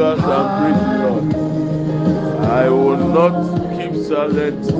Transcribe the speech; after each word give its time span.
And 0.00 0.22
praise 0.22 0.82
Lord. 1.02 2.44
I 2.44 2.68
will 2.68 2.96
not 3.08 3.34
keep 3.76 3.94
silent. 4.04 4.70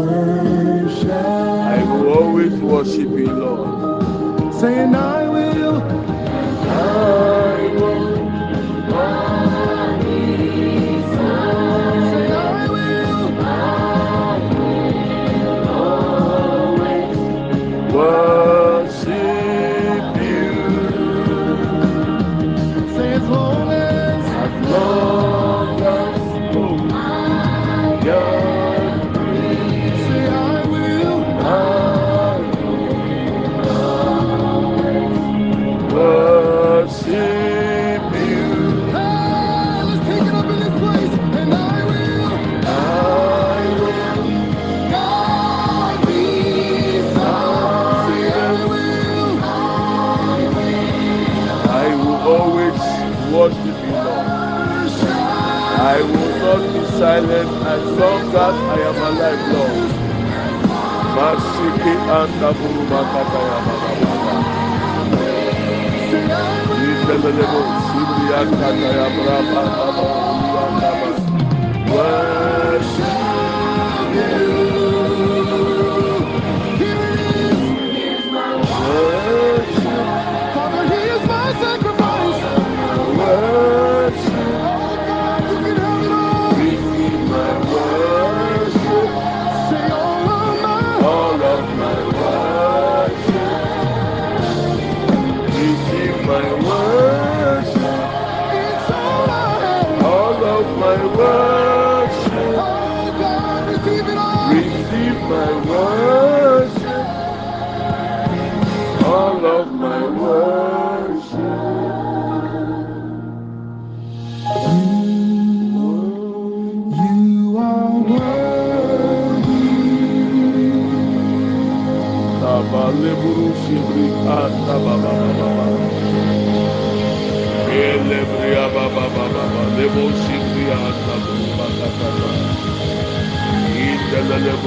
I 1.10 1.82
will 1.82 2.12
always 2.12 2.52
worship 2.54 3.10
you, 3.10 3.32
Lord. 3.32 4.54
Saying 4.54 4.94
I 4.94 5.28
will. 5.28 5.38
not 56.48 56.64
be 56.72 56.82
silent 56.98 57.50
as 57.72 57.82
long 58.00 58.22
as 58.44 58.56
I 58.74 58.78
am 58.88 58.98
alive, 59.08 59.42
Lord. 59.52 59.90
Masiki 61.16 61.94
and 62.16 62.32
makata 62.90 63.40
ya 63.48 63.58
mababa. 63.66 64.34
Ikelelebo 66.88 67.60
sibri 67.84 68.26
akata 68.40 68.88
ya. 68.96 69.06
Worship 71.92 73.14
you. 74.14 74.77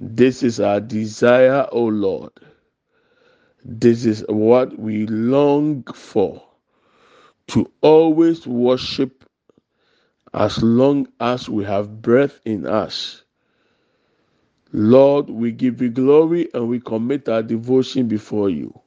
This 0.00 0.42
is 0.42 0.60
our 0.60 0.80
desire, 0.80 1.66
O 1.72 1.84
Lord. 1.84 2.32
This 3.64 4.04
is 4.06 4.24
what 4.28 4.78
we 4.78 5.06
long 5.06 5.84
for 5.94 6.42
to 7.48 7.70
always 7.80 8.46
worship 8.46 9.24
as 10.34 10.62
long 10.62 11.08
as 11.20 11.48
we 11.48 11.64
have 11.64 12.02
breath 12.02 12.40
in 12.44 12.66
us. 12.66 13.22
Lord, 14.72 15.30
we 15.30 15.52
give 15.52 15.80
you 15.82 15.90
glory 15.90 16.48
and 16.54 16.68
we 16.68 16.80
commit 16.80 17.28
our 17.28 17.42
devotion 17.42 18.08
before 18.08 18.50
you. 18.50 18.78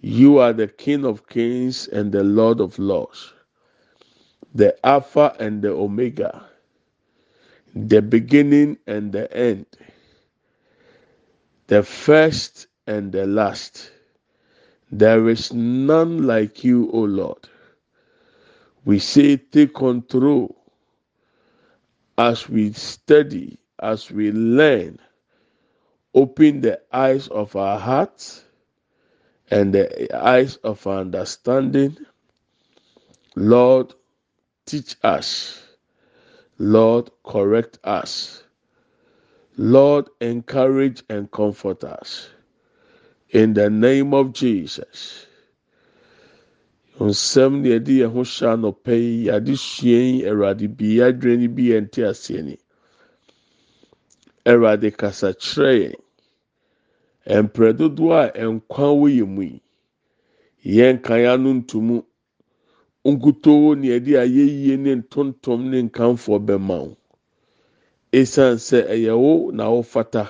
You 0.00 0.38
are 0.38 0.52
the 0.52 0.68
King 0.68 1.04
of 1.04 1.28
kings 1.28 1.88
and 1.88 2.12
the 2.12 2.24
Lord 2.24 2.60
of 2.60 2.78
lords, 2.78 3.32
the 4.54 4.76
Alpha 4.86 5.36
and 5.40 5.62
the 5.62 5.70
Omega, 5.70 6.46
the 7.74 8.02
beginning 8.02 8.78
and 8.86 9.12
the 9.12 9.32
end, 9.36 9.66
the 11.68 11.82
first 11.82 12.68
and 12.86 13.12
the 13.12 13.26
last. 13.26 13.90
There 14.92 15.28
is 15.28 15.52
none 15.52 16.26
like 16.26 16.64
you, 16.64 16.90
O 16.92 17.00
Lord. 17.00 17.48
We 18.84 18.98
say, 19.00 19.36
take 19.38 19.74
control 19.74 20.56
as 22.18 22.48
we 22.48 22.72
study, 22.74 23.58
as 23.80 24.10
we 24.10 24.32
learn. 24.32 25.00
Open 26.14 26.60
the 26.62 26.80
eyes 26.92 27.28
of 27.28 27.56
our 27.56 27.78
hearts 27.78 28.44
and 29.50 29.74
the 29.74 30.14
eyes 30.16 30.56
of 30.58 30.86
our 30.86 31.00
understanding. 31.00 31.96
Lord, 33.36 33.94
teach 34.66 34.96
us. 35.04 35.62
Lord, 36.58 37.10
correct 37.24 37.80
us. 37.84 38.43
Lord, 39.56 40.08
encourage 40.20 41.04
and 41.08 41.30
comfort 41.30 41.84
us. 41.84 42.28
In 43.30 43.54
the 43.54 43.70
name 43.70 44.14
of 44.14 44.32
Jesus. 44.32 45.26
nsɛm 47.00 47.64
yɛde 47.66 47.92
yɛn 48.00 48.12
ho 48.12 48.22
hyɛ 48.22 48.48
anɔpɛ 48.54 48.92
yi 48.94 49.24
yɛade 49.26 49.56
sua 49.58 49.88
yi 49.90 50.22
bi 50.68 50.86
adwene 51.06 51.42
no 51.42 51.48
bi 51.54 51.62
yɛn 51.70 51.88
aseɛ 52.10 52.42
ni. 52.44 52.56
Kasa 54.96 55.34
kyerɛ 55.34 55.94
yɛn 57.26 57.52
a 58.34 58.44
nkwa 58.46 59.26
mu 59.26 59.42
yi. 59.42 59.62
Yɛn 60.64 61.02
ano 61.32 61.52
nkutoo 63.04 63.74
yɛde 63.88 64.12
ne 64.78 64.94
ntontom 65.02 65.60
ne 65.70 65.82
nkanfoɔ 65.88 66.38
wo 66.86 66.96
esan 68.20 68.54
sɛ 68.66 68.78
ɛyɛ 68.94 69.14
wo 69.22 69.50
na 69.52 69.64
wofata 69.74 70.24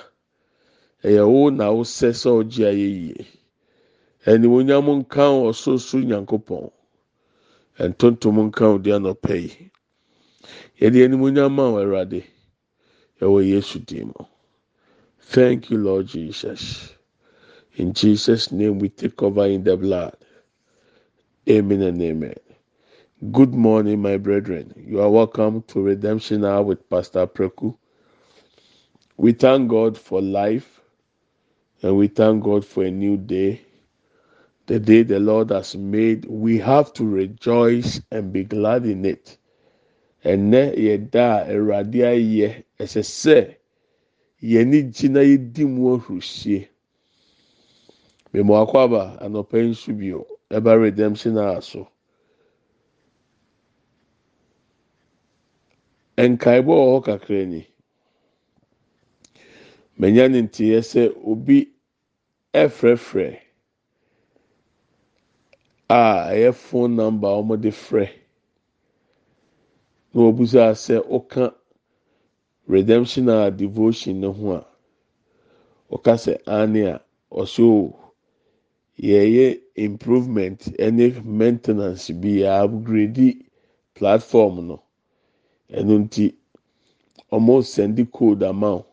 ɛyɛ 1.07 1.23
wo 1.33 1.49
na 1.51 1.65
wosɛ 1.75 2.09
sɛ 2.21 2.29
ɔgye 2.41 2.65
ayɛyie. 2.73 3.25
animonyam 4.31 4.87
nka 4.99 5.23
ɔsorosoro 5.49 6.03
nyankopɔn. 6.09 6.65
Ntontom 7.89 8.37
nka 8.47 8.65
wo 8.71 8.77
deɛ 8.85 8.97
nɔpɛ 9.05 9.33
yi. 9.43 9.51
Yɛde 10.79 10.99
animonyam 11.05 11.51
ma 11.55 11.65
wo 11.71 11.77
awurade 11.83 12.21
ɛwɔ 13.21 13.39
yesu 13.51 13.79
dim 13.85 14.13
thank 15.19 15.69
you 15.71 15.77
lord 15.77 16.07
jesus. 16.07 16.93
In 17.77 17.93
jesus 17.93 18.51
name 18.51 18.79
we 18.79 18.89
take 18.89 19.21
over 19.23 19.45
in 19.47 19.63
the 19.63 19.77
blood. 19.77 20.15
Amen 21.49 21.81
and 21.83 22.01
amen. 22.01 22.35
Good 23.31 23.53
morning 23.53 24.01
my 24.01 24.17
brethren. 24.17 24.73
You 24.77 25.01
are 25.01 25.09
welcome 25.09 25.63
to 25.69 25.81
redemption 25.81 26.45
hour 26.45 26.63
with 26.63 26.89
pastor 26.89 27.27
preku 27.27 27.77
we 29.17 29.31
thank 29.33 29.69
god 29.69 29.97
for 29.97 30.21
life 30.21 30.81
and 31.81 31.97
we 31.97 32.07
thank 32.07 32.43
god 32.43 32.65
for 32.65 32.83
a 32.83 32.91
new 32.91 33.17
day 33.17 33.61
the 34.67 34.79
day 34.79 35.03
the 35.03 35.19
Lord 35.19 35.51
has 35.51 35.75
made, 35.75 36.25
we 36.25 36.57
have 36.59 36.91
to 36.93 37.05
rejoice 37.05 38.01
and 38.11 38.33
be 38.33 38.43
glad 38.43 38.85
in 38.85 39.05
it. 39.05 39.37
Ɛnɛ 40.23 40.75
yɛ 40.77 41.11
da 41.11 41.39
a 41.43 41.53
Awurade 41.53 42.01
ayɛ 42.01 42.63
ɛsɛ 42.79 43.01
sɛ 43.05 43.55
yɛni 44.41 44.91
gyina 44.91 45.21
yɛdi 45.21 45.65
mu 45.69 45.95
ahurisie. 45.97 46.67
Mmemme 48.33 48.55
akɔ 48.65 48.75
aba 48.85 49.17
anɔpɛ 49.21 49.69
nso 49.69 49.93
bio 49.97 50.25
ɛba 50.49 50.81
redemption 50.81 51.37
a 51.37 51.61
so. 51.61 51.87
Kakra 56.17 57.45
ni. 57.47 57.67
Menya 59.99 60.27
ne 60.29 60.39
nteɛ 60.41 60.79
sɛ 60.91 61.03
obi 61.31 61.57
ɛfrɛfrɛ. 62.53 63.39
a 65.89 66.29
ɛyɛ 66.31 66.53
phone 66.53 66.95
number 66.95 67.27
a 67.29 67.41
wɔde 67.41 67.71
frɛ 67.71 68.09
na 70.13 70.21
wɔbusa 70.21 70.73
sɛ 70.75 70.95
ɔka 71.07 71.53
redemption 72.67 73.29
a 73.29 73.51
devotion 73.51 74.19
ne 74.21 74.27
ho 74.27 74.51
a 74.55 74.65
ɔka 75.91 76.13
sɛ 76.23 76.41
ane 76.47 76.81
a 76.87 77.01
ɔso 77.31 77.93
yɛyɛ 78.99 79.61
improvement 79.75 80.59
ɛne 80.79 81.23
maintenance 81.23 82.09
bi 82.11 82.41
a 82.43 82.63
upgrade 82.63 83.45
platform 83.93 84.67
no 84.67 84.81
ɛno 85.71 85.99
nti 86.05 86.33
wɔn 87.31 87.63
send 87.63 88.11
code 88.11 88.41
wo 88.41 88.85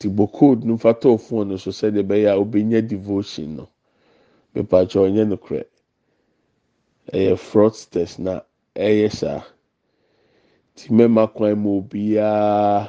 ti 0.00 0.08
bɔ 0.08 0.24
code 0.32 0.64
no 0.64 0.76
fa 0.78 0.92
tɔɔ 0.94 1.20
phone 1.20 1.48
no 1.48 1.56
so 1.58 1.70
sɛdeɛ 1.70 2.02
ɛbɛyɛ 2.02 2.28
a 2.32 2.40
ɔbɛnya 2.42 2.80
devotion 2.88 3.56
no. 3.56 3.68
Mepatwa 4.54 5.04
ɔnyɛ 5.06 5.28
no 5.28 5.36
korɛ. 5.36 5.64
ɛyɛ 7.12 7.36
fraudsters 7.36 8.18
na 8.18 8.40
ɛyɛ 8.74 9.12
saa. 9.12 9.44
Ti 10.74 10.88
mɛma 10.88 11.28
kwan 11.34 11.58
mu 11.58 11.82
obiara 11.82 12.88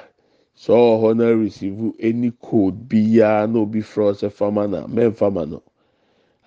sɛ 0.56 0.72
ɔwɔ 0.72 0.94
hɔ 1.02 1.18
na 1.18 1.26
receive 1.36 1.94
any 2.00 2.32
code 2.32 2.88
biara 2.88 3.46
na 3.52 3.60
obi 3.60 3.82
fraud 3.82 4.16
fama 4.32 4.66
na 4.68 4.88
mɛnfama 4.88 5.50
no. 5.50 5.62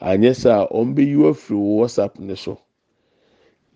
Anyɛ 0.00 0.34
saa 0.34 0.66
wɔn 0.68 0.94
bɛyi 0.96 1.28
afiri 1.28 1.58
wɔ 1.60 1.76
whatsapp 1.84 2.18
ne 2.18 2.34
so. 2.36 2.58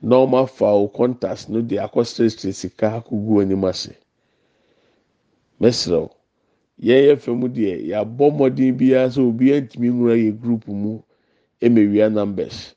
Na 0.01 0.17
wɔn 0.25 0.43
afa 0.43 0.65
wɔ 0.73 0.91
contacts 0.95 1.51
no 1.51 1.61
de 1.61 1.77
akɔ 1.77 2.01
siresire 2.07 2.55
sika 2.55 3.03
akɔgu 3.05 3.43
anim 3.43 3.65
ase. 3.65 3.93
Mɛsirɛw 5.61 6.09
yɛn 6.87 7.05
yɛ 7.07 7.17
fam 7.19 7.41
deɛ 7.55 7.75
yɛabɔ 7.91 8.25
mmɔden 8.33 8.77
biara 8.79 9.09
sɛ 9.11 9.21
obiara 9.29 9.61
ntumi 9.61 9.89
nwura 9.91 10.15
yɛ 10.17 10.31
group 10.41 10.67
mu 10.69 11.03
ɛmɛwia 11.61 12.13
numbers. 12.13 12.75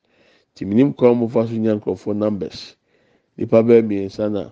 tìmínim 0.55 0.93
kwan 0.98 1.17
mo 1.17 1.27
fa 1.27 1.48
so 1.48 1.53
nya 1.55 1.74
nkurɔfoɔ 1.75 2.15
numbers. 2.17 2.75
Nipa 3.38 3.62
bɛyɛ 3.63 3.81
mmiɛnsa 3.86 4.31
na 4.31 4.51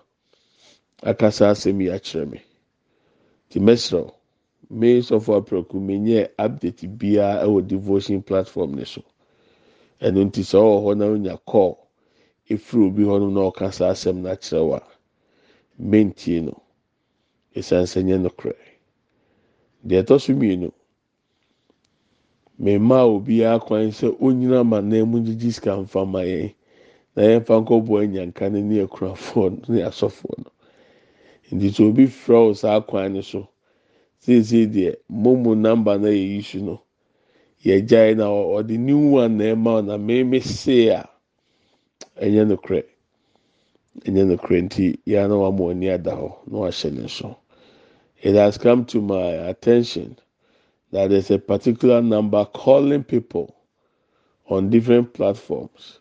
akasa 1.04 1.50
asɛm 1.52 1.82
yi 1.82 1.90
akyerɛ 1.90 2.26
mi 2.32 2.40
ti 3.50 3.60
mɛsirɛw 3.60 4.10
sɔfo 5.08 5.32
apɛrɛku 5.42 5.78
menyɛ 5.82 6.30
update 6.38 6.88
biara 6.98 7.44
ɛwɔ 7.46 7.68
devotion 7.68 8.22
platform 8.22 8.76
ne 8.76 8.86
so. 8.86 9.02
Ɛno 10.02 10.24
nti 10.30 10.42
sɛ 10.46 10.58
ɔwɔ 10.62 10.78
hɔ 10.84 10.98
na 10.98 11.06
onya 11.06 11.38
call 11.46 11.78
efiri 12.50 12.86
obi 12.88 13.04
hɔ 13.04 13.32
na 13.34 13.42
ɔkasa 13.50 13.90
asɛm 13.92 14.22
na 14.22 14.32
akyerɛ 14.36 14.68
wa 14.68 14.80
mentie 15.80 16.42
no. 16.42 16.62
Esan 17.56 17.84
sɛ 17.86 18.04
nyɛ 18.04 18.22
no 18.22 18.30
korɛ 18.30 18.69
deɛ 19.88 20.02
ɛtɔ 20.04 20.20
so 20.22 20.34
mmienu. 20.34 20.72
mmaa 22.60 23.04
obiara 23.16 23.60
kwan 23.66 23.92
sɛ 23.92 24.08
onyina 24.26 24.64
ma 24.70 24.80
nan 24.82 25.08
mu 25.10 25.18
gyigyi 25.26 25.52
sika 25.56 25.72
nfa 25.84 26.02
ma 26.06 26.20
yɛn 26.32 26.52
na 27.16 27.22
yɛn 27.24 27.46
fa 27.46 27.54
nkɔbɔ 27.62 27.94
anyanka 28.04 28.50
no 28.52 28.60
ne 28.60 28.78
akurafoɔ 28.84 29.46
ne 29.70 29.80
asɔfoɔ 29.90 30.34
no 30.44 30.50
nti 31.56 31.68
sɛ 31.76 31.82
obi 31.90 32.06
frɛ 32.08 32.38
wo 32.46 32.54
saa 32.54 32.82
kwan 32.82 33.14
no 33.14 33.22
so 33.22 33.48
seesei 34.22 34.68
deɛ 34.68 34.96
momo 35.10 35.56
namba 35.56 35.98
na 36.02 36.10
yɛ 36.10 36.26
yi 36.36 36.42
so 36.42 36.60
no 36.60 36.82
yɛgyae 37.64 38.18
na 38.18 38.26
ɔde 38.28 38.78
new 38.78 39.12
one 39.16 39.38
na 39.38 39.44
ɛma 39.56 39.86
na 39.86 39.98
mmemme 39.98 40.42
see 40.44 40.90
a 40.90 41.08
ɛnyɛ 42.20 42.46
no 42.48 42.58
korɛ 42.58 42.84
ɛnyɛ 44.04 44.28
no 44.28 44.36
korɛ 44.36 44.62
nti 44.68 45.00
yɛa 45.08 45.30
na 45.30 45.36
wama 45.40 45.72
ani 45.72 45.88
ada 45.90 46.12
hɔ 46.12 46.30
na 46.52 46.58
wahyɛ 46.60 46.92
ne 46.92 47.08
so 47.08 47.38
it 48.22 48.36
has 48.36 48.58
come 48.58 48.86
to 48.86 49.02
my 49.02 49.22
attention 49.50 50.18
that 50.92 51.10
there's 51.10 51.32
a 51.32 51.40
particular 51.40 52.02
number 52.02 52.46
calling 52.46 53.04
people 53.04 53.56
on 54.48 54.70
different 54.70 55.14
platforms 55.14 56.00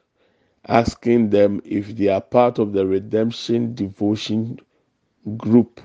asking 0.66 1.30
them 1.30 1.60
if 1.64 1.96
they 1.96 2.08
are 2.08 2.20
part 2.20 2.58
of 2.58 2.72
the 2.72 2.87
redemption 2.87 3.75
devotion 3.75 4.58
group 5.37 5.80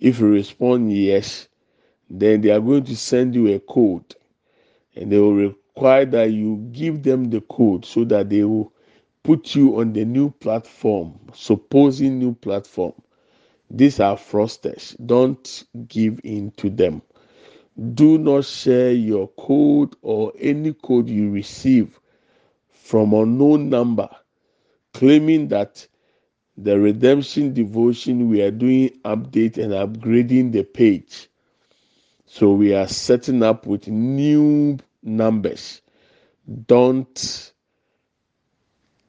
if 0.00 0.20
you 0.20 0.28
respond 0.28 0.92
yes 0.92 1.48
then 2.10 2.40
they 2.40 2.50
are 2.50 2.60
going 2.60 2.84
to 2.84 2.96
send 2.96 3.34
you 3.34 3.48
a 3.54 3.60
code 3.60 4.14
and 4.96 5.12
they 5.12 5.18
will 5.18 5.34
require 5.34 6.04
that 6.04 6.30
you 6.32 6.56
give 6.72 7.02
them 7.02 7.30
the 7.30 7.40
code 7.42 7.84
so 7.84 8.04
that 8.04 8.28
they 8.30 8.44
will 8.44 8.72
put 9.22 9.54
you 9.54 9.80
on 9.80 9.92
the 9.92 10.04
new 10.04 10.30
platform, 10.30 11.18
supposing 11.34 12.18
new 12.18 12.34
platform. 12.34 12.92
These 13.70 14.00
are 14.00 14.16
frosters. 14.16 14.96
Don't 15.04 15.64
give 15.88 16.20
in 16.24 16.50
to 16.52 16.70
them. 16.70 17.02
Do 17.94 18.18
not 18.18 18.44
share 18.44 18.92
your 18.92 19.28
code 19.28 19.94
or 20.02 20.32
any 20.38 20.74
code 20.74 21.08
you 21.08 21.30
receive 21.30 21.98
from 22.70 23.14
unknown 23.14 23.70
number 23.70 24.08
claiming 24.92 25.48
that 25.48 25.86
the 26.56 26.78
redemption 26.78 27.54
devotion 27.54 28.28
we 28.28 28.42
are 28.42 28.50
doing 28.50 28.90
update 29.04 29.56
and 29.56 29.72
upgrading 29.72 30.52
the 30.52 30.64
page 30.64 31.28
so 32.26 32.52
we 32.52 32.74
are 32.74 32.86
setting 32.86 33.42
up 33.42 33.66
with 33.66 33.88
new 33.88 34.78
numbers. 35.02 35.82
Don't 36.66 37.52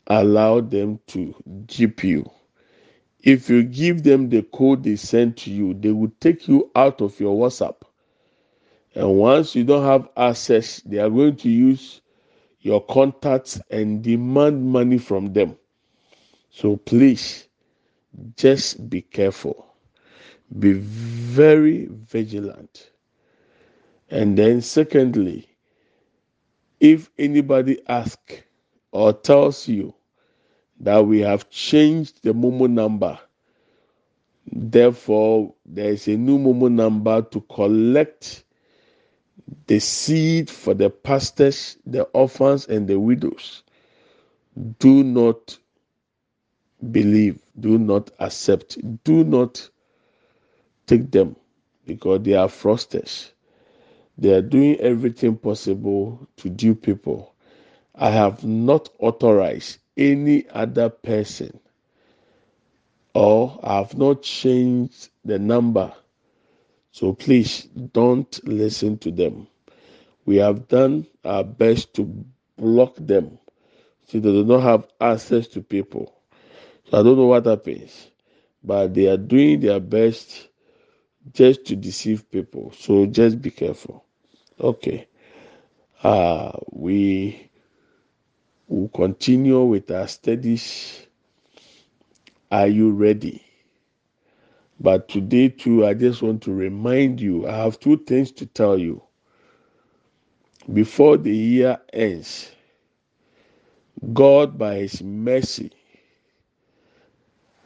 allow 0.07 0.61
them 0.61 0.99
to 1.07 1.35
jeep 1.67 2.03
you. 2.03 2.29
If 3.23 3.49
you 3.49 3.63
give 3.63 4.03
them 4.03 4.29
the 4.29 4.43
code 4.43 4.83
they 4.83 4.95
sent 4.95 5.37
to 5.39 5.51
you, 5.51 5.73
they 5.75 5.91
will 5.91 6.11
take 6.19 6.47
you 6.47 6.71
out 6.75 7.01
of 7.01 7.19
your 7.19 7.37
WhatsApp. 7.37 7.77
And 8.95 9.17
once 9.17 9.55
you 9.55 9.63
don't 9.63 9.85
have 9.85 10.09
access, 10.17 10.81
they 10.81 10.97
are 10.99 11.09
going 11.09 11.37
to 11.37 11.49
use 11.49 12.01
your 12.61 12.83
contacts 12.85 13.61
and 13.69 14.03
demand 14.03 14.65
money 14.65 14.97
from 14.97 15.33
them. 15.33 15.57
So 16.51 16.77
please, 16.77 17.47
just 18.37 18.89
be 18.89 19.01
careful. 19.01 19.67
Be 20.59 20.73
very 20.73 21.87
vigilant. 21.91 22.91
And 24.09 24.37
then, 24.37 24.61
secondly, 24.61 25.47
if 26.79 27.09
anybody 27.17 27.81
asks 27.87 28.41
or 28.91 29.13
tells 29.13 29.67
you 29.67 29.93
that 30.81 31.05
we 31.05 31.19
have 31.19 31.49
changed 31.49 32.23
the 32.23 32.33
Momo 32.33 32.69
number, 32.69 33.19
therefore 34.51 35.53
there 35.65 35.91
is 35.91 36.07
a 36.07 36.17
new 36.17 36.37
Momo 36.39 36.71
number 36.71 37.21
to 37.21 37.41
collect 37.41 38.43
the 39.67 39.79
seed 39.79 40.49
for 40.49 40.73
the 40.73 40.89
pastors, 40.89 41.77
the 41.85 42.03
orphans, 42.03 42.67
and 42.67 42.87
the 42.87 42.99
widows, 42.99 43.63
do 44.79 45.03
not 45.03 45.57
believe, 46.91 47.39
do 47.59 47.77
not 47.77 48.09
accept, 48.19 48.77
do 49.03 49.23
not 49.23 49.69
take 50.87 51.11
them 51.11 51.35
because 51.85 52.21
they 52.23 52.33
are 52.33 52.47
frosters. 52.47 53.31
They 54.17 54.33
are 54.33 54.41
doing 54.41 54.77
everything 54.79 55.35
possible 55.37 56.27
to 56.37 56.49
do 56.49 56.75
people. 56.75 57.33
I 57.95 58.09
have 58.09 58.43
not 58.43 58.89
authorized 58.99 59.79
any 60.01 60.49
other 60.49 60.89
person 60.89 61.59
or 63.13 63.59
I 63.63 63.77
have 63.77 63.97
not 63.97 64.23
changed 64.23 65.09
the 65.25 65.39
number. 65.39 65.93
So 66.91 67.13
please 67.13 67.63
don't 67.93 68.47
listen 68.47 68.97
to 68.99 69.11
them. 69.11 69.47
We 70.25 70.37
have 70.37 70.67
done 70.67 71.07
our 71.25 71.43
best 71.43 71.93
to 71.95 72.25
block 72.57 72.95
them 72.97 73.39
so 74.07 74.19
they 74.19 74.31
do 74.31 74.43
not 74.43 74.61
have 74.61 74.87
access 74.99 75.47
to 75.49 75.61
people. 75.61 76.13
So 76.89 76.99
I 76.99 77.03
don't 77.03 77.17
know 77.17 77.27
what 77.27 77.45
happens, 77.45 78.09
but 78.63 78.93
they 78.93 79.07
are 79.07 79.17
doing 79.17 79.61
their 79.61 79.79
best 79.79 80.49
just 81.33 81.65
to 81.67 81.75
deceive 81.77 82.29
people. 82.31 82.73
So 82.77 83.05
just 83.05 83.41
be 83.41 83.51
careful. 83.51 84.05
Okay. 84.59 85.07
Uh, 86.03 86.51
we 86.71 87.50
will 88.71 88.89
continue 88.89 89.63
with 89.63 89.91
our 89.91 90.07
studies. 90.07 91.07
Are 92.51 92.67
you 92.67 92.91
ready? 92.91 93.43
But 94.79 95.09
today, 95.09 95.49
too, 95.49 95.85
I 95.85 95.93
just 95.95 96.21
want 96.21 96.43
to 96.43 96.53
remind 96.53 97.21
you 97.21 97.47
I 97.47 97.57
have 97.57 97.79
two 97.79 97.97
things 97.97 98.31
to 98.33 98.45
tell 98.47 98.77
you. 98.77 99.03
Before 100.73 101.17
the 101.17 101.35
year 101.35 101.79
ends, 101.93 102.51
God, 104.13 104.57
by 104.57 104.75
His 104.77 105.03
mercy, 105.03 105.71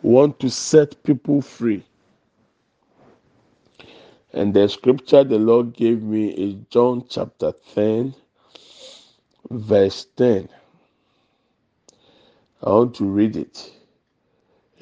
want 0.04 0.40
to 0.42 0.50
set 0.50 1.02
people 1.04 1.42
free 1.42 1.84
and 4.34 4.54
the 4.54 4.68
scripture 4.70 5.24
the 5.24 5.40
Lord 5.40 5.74
gave 5.74 6.04
me 6.04 6.30
is 6.30 6.56
John 6.70 7.06
chapter 7.10 7.54
10, 7.74 8.14
verse 9.52 10.08
10. 10.18 10.50
I 12.64 12.72
want 12.72 12.96
to 12.96 13.06
read 13.06 13.38
it 13.38 13.74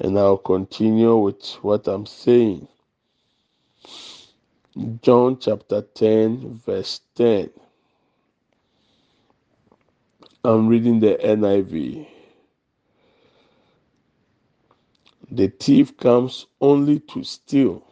and 0.00 0.18
I'll 0.18 0.38
continue 0.38 1.16
with 1.16 1.44
what 1.62 1.88
I'm 1.88 2.06
saying. 2.06 2.68
John 5.02 5.38
chapter 5.40 5.82
10, 5.82 6.60
verse 6.66 7.00
10. 7.16 7.50
I'm 10.44 10.68
reading 10.68 11.00
the 11.00 11.18
NIV. 11.22 12.08
The 15.30 15.48
thief 15.48 15.96
comes 15.98 16.46
only 16.60 17.00
to 17.00 17.24
steal 17.24 17.84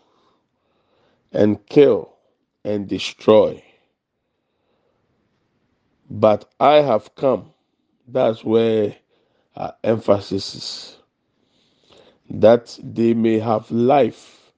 and 1.33 1.65
kill 1.67 2.15
and 2.65 2.89
destroy. 2.89 3.63
But 6.11 6.51
I 6.61 6.77
have 6.77 7.15
come. 7.17 7.53
That's 8.09 8.45
where 8.45 8.97
our 9.57 9.75
emphasis 9.85 10.55
is. 10.55 10.97
That 12.31 12.79
they 12.83 13.15
may 13.15 13.39
have 13.41 13.71
life 13.71 14.53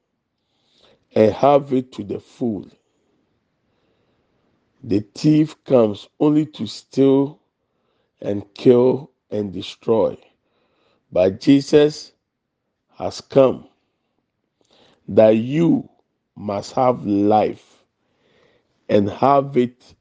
and 1.15 1.33
have 1.33 1.73
it 1.73 1.93
to 1.93 2.05
the 2.05 2.21
full. 2.21 2.69
The 4.85 5.01
thief 5.15 5.63
comes 5.65 6.09
only 6.21 6.47
to 6.47 6.67
steal 6.67 7.41
and 8.21 8.45
kill 8.55 9.11
and 9.31 9.53
destroy. 9.53 10.17
But 11.13 11.41
Jesus 11.41 12.13
has 12.99 13.21
come 13.21 13.69
that 15.09 15.31
you 15.37 15.89
must 16.37 16.73
have 16.73 17.05
life 17.07 17.85
and 18.89 19.11
have 19.11 19.57
it 19.57 19.95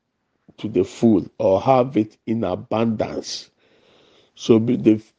to 0.58 0.68
the 0.68 0.84
full 0.84 1.26
or 1.40 1.62
have 1.62 1.98
it 1.98 2.18
in 2.26 2.44
abundance. 2.44 3.50
So 4.36 4.60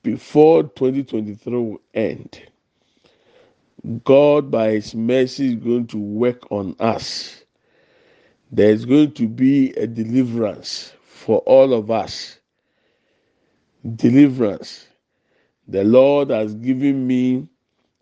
before 0.03 0.65
2023 0.65 1.53
will 1.57 1.81
end, 1.95 2.43
God, 4.05 4.51
by 4.51 4.73
His 4.73 4.95
mercy, 4.95 5.49
is 5.49 5.57
going 5.57 5.89
to 5.89 5.99
work 5.99 6.51
on 6.53 6.77
us. 6.81 7.45
There 8.53 8.71
is 8.71 8.85
going 8.87 9.13
to 9.15 9.29
be 9.29 9.73
a 9.75 9.87
deliverance 9.87 10.93
for 11.05 11.39
all 11.41 11.75
of 11.75 11.91
us. 11.91 12.39
Deliverance. 13.97 14.89
The 15.69 15.85
Lord 15.85 16.31
has 16.31 16.55
given 16.55 17.07
me 17.07 17.49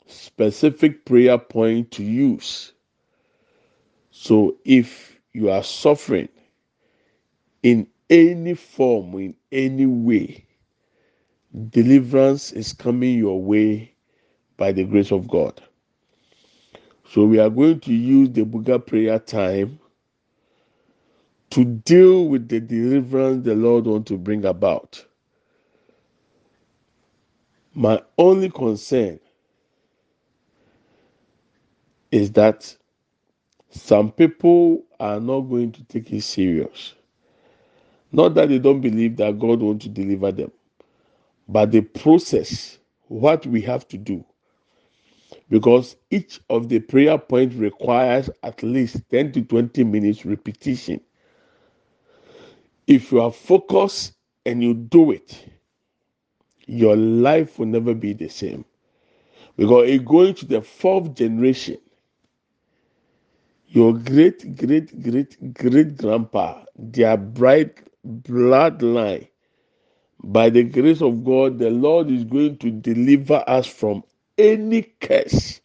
specific 0.07 1.05
prayer 1.07 1.39
point 1.39 1.91
to 1.93 2.05
use 2.05 2.73
so 4.13 4.57
if 4.65 5.19
you 5.35 5.51
are 5.51 5.63
suffering 5.65 6.29
in 7.63 7.89
any 8.11 8.55
form, 8.55 9.15
in 9.19 9.35
any 9.53 9.87
way, 9.87 10.47
deliverance 11.71 12.53
is 12.53 12.73
coming 12.73 13.19
your 13.19 13.43
way 13.43 13.95
by 14.57 14.73
the 14.73 14.85
grace 14.85 15.13
of 15.13 15.29
God. 15.29 15.63
So 17.11 17.25
we 17.25 17.39
are 17.39 17.51
going 17.51 17.81
to 17.81 17.95
use 17.95 18.31
the 18.31 18.45
Buga 18.45 18.85
prayer 18.87 19.19
time 19.19 19.79
to 21.51 21.65
deal 21.65 22.29
with 22.29 22.49
the 22.49 22.61
deliverance 22.61 23.45
the 23.45 23.55
Lord 23.55 23.87
wants 23.87 24.09
to 24.11 24.19
bring 24.19 24.45
about. 24.47 25.05
My 27.75 28.03
only 28.19 28.51
concern 28.51 29.21
is 32.11 32.33
that 32.33 32.77
some 33.71 34.13
people 34.13 34.85
are 35.01 35.21
not 35.21 35.43
going 35.43 35.73
to 35.73 35.85
take 35.85 36.13
it 36.13 36.23
serious. 36.23 36.95
Not 38.13 38.35
that 38.35 38.51
they 38.51 38.59
don't 38.59 38.81
believe 38.81 39.17
that 39.19 39.39
God 39.39 39.61
wants 39.61 39.85
to 39.87 39.91
deliver 39.91 40.33
them, 40.33 40.53
but 41.49 41.73
the 41.73 41.83
process, 41.83 42.79
what 43.09 43.47
we 43.47 43.61
have 43.63 43.89
to 43.89 43.99
do, 43.99 44.25
because 45.51 45.97
each 46.11 46.41
of 46.51 46.69
the 46.69 46.81
prayer 46.81 47.19
points 47.19 47.57
requires 47.57 48.31
at 48.43 48.63
least 48.63 49.03
10 49.11 49.33
to 49.33 49.43
20 49.43 49.85
minutes 49.85 50.25
repetition. 50.25 51.01
If 52.87 53.13
you 53.13 53.21
are 53.23 53.33
focused 53.33 54.15
and 54.47 54.63
you 54.63 54.75
do 54.75 55.13
it, 55.13 55.47
your 56.67 56.97
life 56.97 57.59
will 57.59 57.67
never 57.67 57.95
be 57.95 58.13
the 58.15 58.29
same. 58.29 58.65
Because 59.57 60.01
going 60.01 60.35
to 60.37 60.47
the 60.47 60.63
fourth 60.63 61.15
generation, 61.15 61.79
your 63.69 63.95
great 63.95 64.57
great 64.57 65.03
great 65.03 65.55
great 65.55 65.97
grandpa, 65.97 66.65
their 66.77 67.17
bright 67.17 67.81
bloodline, 68.07 69.29
by 70.25 70.51
the 70.51 70.65
grace 70.65 71.03
of 71.03 71.25
God, 71.25 71.59
the 71.59 71.71
Lord 71.71 72.11
is 72.11 72.25
going 72.25 72.59
to 72.59 72.71
deliver 72.71 73.45
us 73.47 73.67
from 73.67 74.05
any 74.39 74.83
curse, 75.01 75.61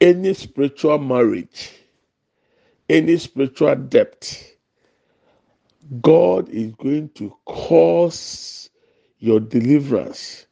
any 0.00 0.34
spiritual 0.34 0.98
marriage, 0.98 1.72
any 2.88 3.18
spiritual 3.18 3.76
debt. 3.76 4.44
God 6.02 6.48
is 6.50 6.72
going 6.74 7.10
to 7.16 7.34
cause 7.46 8.70
your 9.18 9.40
deliverance. 9.40 10.46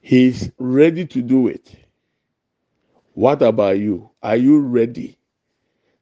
He's 0.00 0.50
ready 0.58 1.06
to 1.06 1.22
do 1.22 1.48
it. 1.48 1.70
What 3.14 3.42
about 3.42 3.78
you? 3.78 4.10
Are 4.22 4.36
you 4.36 4.60
ready? 4.60 5.15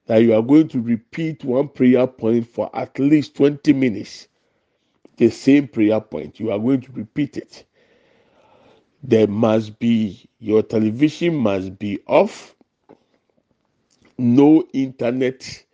That 0.06 0.18
you 0.18 0.34
are 0.34 0.42
going 0.42 0.68
to 0.68 0.80
repeat 0.80 1.44
one 1.44 1.68
prayer 1.68 2.06
point 2.06 2.48
for 2.48 2.70
at 2.74 2.98
least 2.98 3.36
20 3.36 3.72
minutes. 3.72 4.28
The 5.16 5.30
same 5.30 5.68
prayer 5.68 6.00
point. 6.00 6.40
You 6.40 6.52
are 6.52 6.58
going 6.58 6.82
to 6.82 6.92
repeat 6.92 7.36
it. 7.36 7.64
There 9.02 9.26
must 9.26 9.78
be, 9.78 10.28
your 10.38 10.62
television 10.62 11.34
must 11.36 11.78
be 11.78 12.00
off. 12.06 12.54
No 14.18 14.64
internet, 14.72 15.64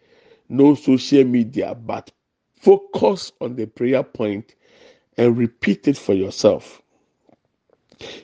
no 0.48 0.74
social 0.74 1.24
media, 1.24 1.74
but 1.74 2.10
focus 2.56 3.32
on 3.40 3.56
the 3.56 3.66
prayer 3.66 4.02
point 4.02 4.54
and 5.18 5.36
repeat 5.38 5.88
it 5.88 5.98
for 5.98 6.14
yourself. 6.14 6.82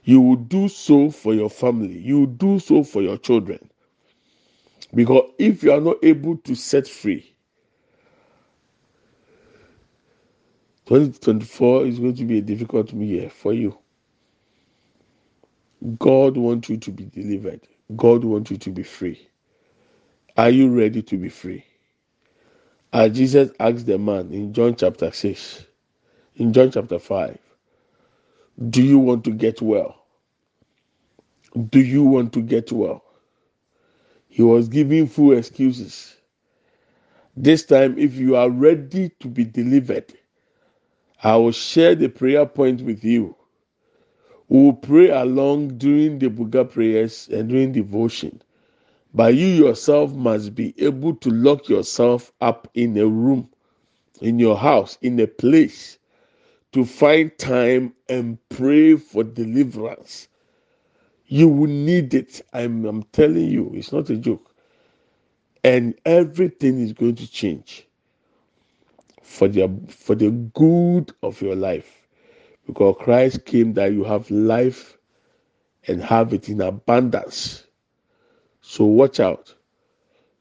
You 0.04 0.20
will 0.20 0.36
do 0.36 0.68
so 0.68 1.10
for 1.10 1.34
your 1.34 1.50
family. 1.50 1.98
You 1.98 2.20
will 2.20 2.26
do 2.26 2.58
so 2.58 2.84
for 2.84 3.02
your 3.02 3.18
children. 3.18 3.70
Because 4.94 5.30
if 5.38 5.62
you 5.62 5.72
are 5.72 5.80
not 5.80 5.98
able 6.02 6.36
to 6.38 6.54
set 6.54 6.88
free, 6.88 7.34
2024 10.86 11.86
is 11.86 11.98
going 12.00 12.16
to 12.16 12.24
be 12.24 12.38
a 12.38 12.42
difficult 12.42 12.92
year 12.92 13.30
for 13.30 13.52
you. 13.52 13.78
God 15.98 16.36
wants 16.36 16.68
you 16.70 16.78
to 16.78 16.92
be 16.92 17.06
delivered. 17.06 17.62
God 17.96 18.24
wants 18.24 18.50
you 18.50 18.58
to 18.58 18.70
be 18.70 18.82
free. 18.84 19.28
Are 20.36 20.50
you 20.50 20.68
ready 20.70 21.02
to 21.02 21.16
be 21.18 21.28
free? 21.30 21.64
As 22.92 23.12
Jesus 23.16 23.50
asked 23.60 23.86
the 23.86 23.98
man 23.98 24.32
in 24.32 24.52
John 24.52 24.76
chapter 24.76 25.12
6, 25.12 25.66
in 26.36 26.52
John 26.52 26.70
chapter 26.72 26.98
5, 26.98 27.38
do 28.70 28.82
you 28.82 28.98
want 28.98 29.24
to 29.24 29.32
get 29.32 29.62
well? 29.62 29.96
Do 31.70 31.80
you 31.80 32.04
want 32.04 32.34
to 32.34 32.42
get 32.42 32.72
well? 32.72 33.04
He 34.36 34.42
was 34.42 34.68
giving 34.68 35.06
full 35.06 35.32
excuses. 35.32 36.14
This 37.34 37.64
time, 37.64 37.98
if 37.98 38.16
you 38.16 38.36
are 38.36 38.50
ready 38.50 39.10
to 39.20 39.28
be 39.28 39.46
delivered, 39.46 40.12
I 41.22 41.36
will 41.36 41.52
share 41.52 41.94
the 41.94 42.08
prayer 42.10 42.44
point 42.44 42.82
with 42.82 43.02
you. 43.02 43.34
We 44.50 44.62
will 44.62 44.74
pray 44.74 45.08
along 45.08 45.78
during 45.78 46.18
the 46.18 46.28
Buga 46.28 46.70
prayers 46.70 47.30
and 47.32 47.48
during 47.48 47.72
devotion. 47.72 48.42
But 49.14 49.36
you 49.36 49.46
yourself 49.46 50.12
must 50.12 50.54
be 50.54 50.74
able 50.76 51.14
to 51.14 51.30
lock 51.30 51.70
yourself 51.70 52.30
up 52.42 52.68
in 52.74 52.98
a 52.98 53.06
room, 53.06 53.48
in 54.20 54.38
your 54.38 54.58
house, 54.58 54.98
in 55.00 55.18
a 55.18 55.26
place 55.26 55.98
to 56.72 56.84
find 56.84 57.38
time 57.38 57.94
and 58.10 58.36
pray 58.50 58.96
for 58.96 59.24
deliverance. 59.24 60.28
You 61.26 61.48
will 61.48 61.70
need 61.70 62.14
it. 62.14 62.42
I'm, 62.52 62.84
I'm 62.86 63.02
telling 63.04 63.50
you, 63.50 63.72
it's 63.74 63.92
not 63.92 64.10
a 64.10 64.16
joke. 64.16 64.54
And 65.64 65.94
everything 66.06 66.80
is 66.80 66.92
going 66.92 67.16
to 67.16 67.30
change 67.30 67.86
for 69.22 69.48
the 69.48 69.70
for 69.88 70.14
the 70.14 70.30
good 70.30 71.12
of 71.22 71.42
your 71.42 71.56
life. 71.56 72.08
Because 72.66 72.96
Christ 73.00 73.44
came 73.46 73.74
that 73.74 73.92
you 73.92 74.04
have 74.04 74.30
life 74.30 74.98
and 75.88 76.02
have 76.02 76.34
it 76.34 76.48
in 76.48 76.60
abundance. 76.62 77.64
So 78.62 78.84
watch 78.84 79.20
out. 79.20 79.54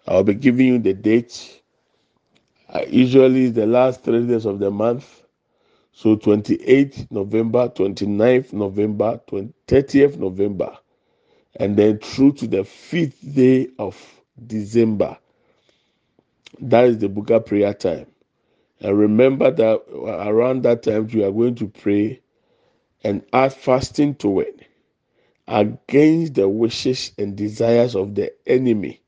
I'll 0.07 0.23
be 0.23 0.35
giving 0.35 0.67
you 0.67 0.79
the 0.79 0.93
dates. 0.93 1.61
Uh, 2.69 2.85
usually 2.89 3.49
the 3.49 3.67
last 3.67 4.03
three 4.03 4.27
days 4.27 4.45
of 4.45 4.59
the 4.59 4.71
month. 4.71 5.23
So 5.95 6.17
28th 6.17 7.09
November, 7.11 7.69
29th 7.69 8.53
November, 8.53 9.21
30th 9.29 10.17
November, 10.17 10.77
and 11.57 11.77
then 11.77 11.99
through 11.99 12.33
to 12.33 12.47
the 12.47 12.65
fifth 12.65 13.33
day 13.35 13.69
of 13.79 13.97
December. 14.47 15.17
That 16.59 16.85
is 16.85 16.97
the 16.99 17.07
Buga 17.09 17.45
prayer 17.45 17.73
time. 17.73 18.07
And 18.81 18.99
remember 18.99 19.51
that 19.51 19.83
uh, 19.93 20.29
around 20.29 20.63
that 20.63 20.83
time 20.83 21.07
you 21.11 21.25
are 21.25 21.31
going 21.31 21.55
to 21.55 21.67
pray 21.67 22.21
and 23.03 23.23
add 23.33 23.53
fasting 23.53 24.15
to 24.15 24.41
it 24.41 24.61
against 25.47 26.35
the 26.35 26.49
wishes 26.49 27.11
and 27.17 27.35
desires 27.37 27.95
of 27.95 28.15
the 28.15 28.33
enemy 28.47 29.01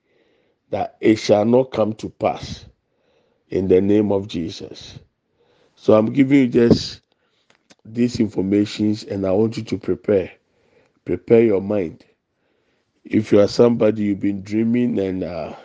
that 0.71 0.97
it 1.01 1.17
shall 1.17 1.45
not 1.45 1.71
come 1.71 1.93
to 1.95 2.09
pass 2.09 2.65
in 3.49 3.67
the 3.67 3.81
name 3.81 4.11
of 4.11 4.27
Jesus. 4.27 4.99
So 5.77 5.93
I'm 5.93 6.07
giving 6.11 6.39
you 6.39 6.47
just 6.47 7.01
these 7.85 8.19
informations 8.19 9.03
and 9.03 9.25
I 9.25 9.31
want 9.31 9.57
you 9.57 9.63
to 9.63 9.77
prepare. 9.77 10.31
Prepare 11.05 11.43
your 11.43 11.61
mind. 11.61 12.03
If 13.05 13.31
you 13.31 13.39
are 13.39 13.47
somebody 13.47 14.03
you've 14.03 14.19
been 14.19 14.41
dreaming 14.41 14.99
and 14.99 15.23
uh, 15.23 15.55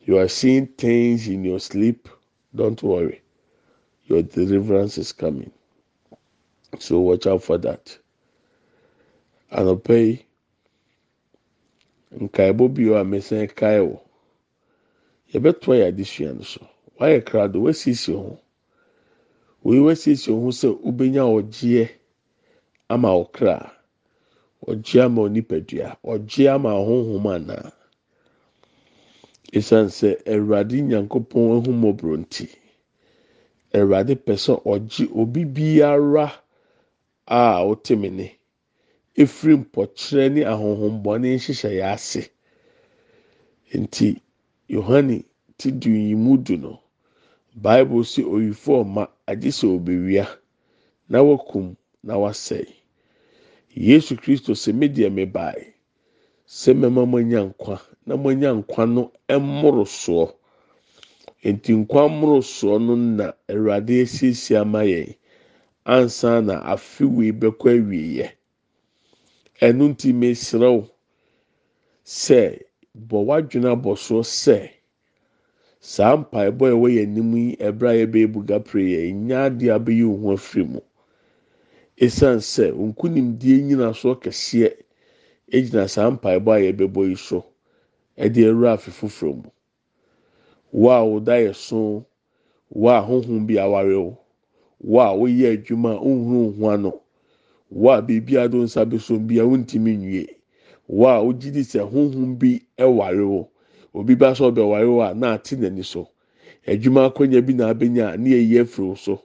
you 0.00 0.16
are 0.18 0.28
seeing 0.28 0.68
things 0.68 1.28
in 1.28 1.44
your 1.44 1.58
sleep, 1.60 2.08
don't 2.54 2.82
worry. 2.82 3.20
Your 4.04 4.22
deliverance 4.22 4.96
is 4.96 5.12
coming. 5.12 5.50
So 6.78 7.00
watch 7.00 7.26
out 7.26 7.42
for 7.42 7.58
that. 7.58 7.98
Anɔpa 9.52 10.06
yi, 10.06 10.24
nkaebɔ 12.18 12.74
bio 12.74 12.94
a 12.94 13.04
mesan 13.04 13.48
kae 13.48 13.80
wɔ. 13.80 14.00
Yɛbɛtoa 15.32 15.76
yɛ 15.80 15.92
adesua 15.92 16.36
no 16.36 16.42
so. 16.42 16.66
Wayɛ 17.00 17.22
krado, 17.24 17.56
wasiesie 17.60 18.14
ho. 18.14 18.40
Wei 19.66 19.80
wasiesie 19.86 20.32
ho 20.42 20.48
sɛ 20.60 20.68
wobɛnya 20.84 21.22
ɔgyeɛ 21.36 21.84
ama 22.94 23.08
ɔkra. 23.22 23.54
Ɔgyeɛ 24.68 25.04
ama 25.06 25.20
onipadua. 25.26 25.88
Ɔgyeɛ 26.12 26.54
ama 26.54 26.70
ɔhonhom 26.80 27.26
anaa. 27.34 27.72
Esiane 29.56 29.90
sɛ 29.98 30.10
Awurade 30.32 30.76
Nyankopɔn 30.88 31.44
ahumɔborɔ 31.56 32.14
nti. 32.22 32.46
Awurade 33.74 34.14
pɛ 34.24 34.34
sɛ 34.44 34.54
ɔgye 34.72 35.04
obi 35.20 35.42
biara 35.44 36.30
a 37.26 37.58
ɔte 37.66 37.98
me 37.98 38.08
ne 38.10 38.26
efiri 39.18 39.56
mpɔkyerɛ 39.64 40.32
ne 40.32 40.40
ahonhommɔne 40.44 41.26
nhyehyɛeɛ 41.34 41.82
ase. 41.94 42.22
Nti 43.74 44.20
Yohane 44.70 45.24
ti 45.58 45.70
du 45.72 45.90
mu 46.16 46.36
du 46.38 46.56
no, 46.56 46.80
Bible 47.64 48.04
si 48.04 48.22
oyifo 48.22 48.70
ɔma 48.84 49.02
agye 49.30 49.50
sɛ 49.50 49.66
na 51.08 51.18
wakum 51.22 51.76
na 52.02 52.14
wasɛe. 52.22 52.66
Yesu 53.74 54.16
Kristo 54.16 54.52
sɛ 54.54 54.74
me 54.74 54.88
deɛ 54.88 55.10
me 55.12 55.24
bae 55.24 55.74
sɛ 56.46 56.72
mɛma 56.74 57.02
mo 57.08 57.18
anya 57.18 57.40
nkwa 57.48 57.80
na 58.06 58.16
mo 58.16 58.28
anya 58.30 58.50
nkwa 58.54 58.86
no 58.94 59.12
mmoro 59.28 59.84
soɔ. 59.84 60.32
nti 61.52 61.72
nkwa 61.80 62.02
mmorosoɔ 62.08 62.74
no 62.86 62.94
na 62.96 63.26
awurade 63.50 63.94
asiesie 64.02 64.56
ama 64.58 64.80
yɛn 64.84 65.14
ansa 65.84 66.40
na 66.46 66.54
afe 66.72 67.04
wei 67.04 67.30
bɛkɔ 67.40 67.66
awieɛ 67.78 68.28
ɛno 69.66 69.84
nti 69.92 70.08
mesrɛw 70.20 70.78
sɛ 72.04 72.40
bɔ 73.08 73.18
wadwene 73.28 73.68
abɔ 73.74 73.96
so 73.98 74.22
sɛ 74.22 74.58
saa 75.92 76.16
mpaebɔ 76.16 76.64
a 76.66 76.72
ɛwɔ 76.74 76.86
yɛn 76.96 77.06
anim 77.10 77.30
yi 77.36 77.56
ɛbrɛ 77.68 77.88
a 77.90 77.96
yɛbɛyɛ 78.00 78.26
buga 78.32 78.58
prayer 78.58 79.12
nya 79.14 79.46
adeɛ 79.46 79.70
abɛyɛ 79.78 80.04
ohun 80.12 80.34
afiri 80.34 80.64
mu 80.72 80.80
esan 82.04 82.38
sɛ 82.52 82.64
nkunimdie 82.74 83.62
nyinasoɔ 83.66 84.14
kɛseɛ 84.22 84.70
egyina 85.56 85.88
saa 85.88 86.10
mpaebɔ 86.10 86.50
a 86.58 86.60
yɛbɛbɔ 86.66 87.08
yi 87.10 87.14
so 87.16 87.38
ɛde 88.18 88.40
awura 88.50 88.72
afe 88.74 88.90
foforɔ 88.90 89.32
mu. 89.42 89.50
wo 90.72 90.90
a 90.90 91.04
wo 91.04 91.20
yɛ 91.20 91.54
so 91.54 92.04
wo 92.68 92.90
a 92.90 93.00
honhom 93.00 93.46
bi 93.46 93.54
aware 93.54 93.94
wo 94.00 94.18
wo 94.80 95.00
a 95.00 95.14
woyɛ 95.14 95.52
adwuma 95.54 95.94
a 95.94 96.04
nhuru 96.04 96.58
ho 96.58 96.70
ano 96.70 97.00
wo 97.70 97.92
a 97.92 98.02
biribi 98.02 98.34
a 98.42 98.48
do 98.48 98.58
nsa 98.64 98.84
besom 98.84 99.24
bi 99.28 99.38
a 99.38 99.44
wontumi 99.46 99.96
nwie 99.96 100.26
wo 100.88 101.06
a 101.06 101.22
wogye 101.22 101.52
di 101.52 101.60
sɛ 101.60 101.88
honhom 101.88 102.36
bi 102.36 102.60
ware 102.76 103.24
wo 103.24 103.50
obi 103.96 104.14
ba 104.14 104.34
sɛ 104.36 104.44
ɔbɛware 104.52 104.88
wo 104.88 105.00
a 105.02 105.14
na 105.14 105.32
ate 105.34 105.56
n'ani 105.56 105.82
so. 105.84 106.08
Adwuma 106.68 107.08
akɔnya 107.08 107.40
bi 107.46 107.54
na 107.54 107.72
abenya 107.72 108.12
a 108.12 108.16
ne 108.18 108.30
yɛyi 108.30 108.60
afiri 108.60 108.96
so. 108.98 109.22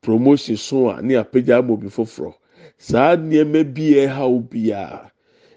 Promotion 0.00 0.56
so 0.56 0.88
a 0.90 1.02
ne 1.02 1.14
apagya 1.14 1.58
ama 1.58 1.72
obi 1.74 1.88
foforɔ 1.88 2.34
saa 2.78 3.16
nneɛma 3.16 3.74
bi 3.74 3.82
a 4.00 4.06
ɛha 4.08 4.24
wo 4.30 4.40
biara 4.40 5.10